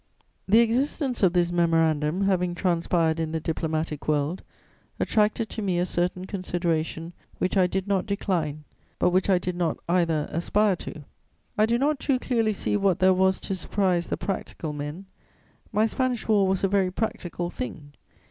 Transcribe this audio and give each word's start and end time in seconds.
The 0.47 0.61
existence 0.61 1.21
of 1.21 1.33
this 1.33 1.51
Memorandum, 1.51 2.21
having 2.23 2.55
transpired 2.55 3.19
in 3.19 3.33
the 3.33 3.39
diplomatic 3.39 4.07
world, 4.07 4.41
attracted 4.99 5.47
to 5.49 5.61
me 5.61 5.77
a 5.77 5.85
certain 5.85 6.25
consideration 6.25 7.13
which 7.37 7.55
I 7.55 7.67
did 7.67 7.87
not 7.87 8.07
decline, 8.07 8.63
but 8.97 9.11
which 9.11 9.29
I 9.29 9.37
did 9.37 9.55
not 9.55 9.77
either 9.87 10.27
aspire 10.31 10.75
to. 10.77 11.03
I 11.55 11.67
do 11.67 11.77
not 11.77 11.99
too 11.99 12.17
clearly 12.17 12.51
see 12.53 12.75
what 12.75 12.97
there 12.97 13.13
was 13.13 13.39
to 13.41 13.53
surprise 13.53 14.07
the 14.07 14.17
"practical" 14.17 14.73
men. 14.73 15.05
My 15.71 15.85
Spanish 15.85 16.27
War 16.27 16.47
was 16.47 16.63
a 16.63 16.67
very 16.67 16.89
"practical" 16.89 17.51
thing. 17.51 17.91